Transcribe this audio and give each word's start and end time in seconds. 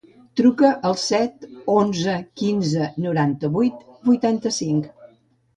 Truca 0.39 0.69
al 0.89 0.95
set, 1.01 1.45
onze, 1.73 2.15
quinze, 2.43 2.89
noranta-vuit, 3.05 3.87
vuitanta-cinc. 4.11 4.91